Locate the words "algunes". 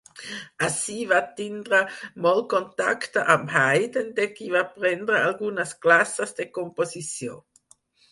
5.27-5.75